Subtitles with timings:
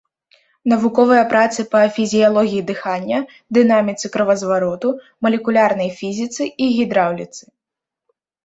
[0.71, 3.19] Навуковыя працы па фізіялогіі дыхання,
[3.57, 4.89] дынаміцы кровазвароту,
[5.27, 7.43] малекулярнай фізіцы і гідраўліцы.